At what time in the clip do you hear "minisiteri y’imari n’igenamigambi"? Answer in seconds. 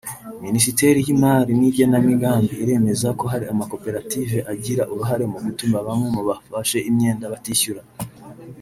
0.45-2.53